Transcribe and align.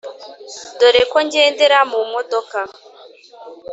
Dore 0.79 1.01
ko 1.11 1.17
ngendera 1.25 1.79
mu 1.91 1.99
modoka 2.13 2.57